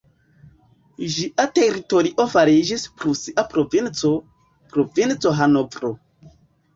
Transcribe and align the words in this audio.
Ĝia 1.15 1.43
teritorio 1.57 2.25
fariĝis 2.31 2.85
prusia 3.01 3.43
provinco, 3.51 4.11
"provinco 4.73 5.35
Hanovro". 5.41 5.93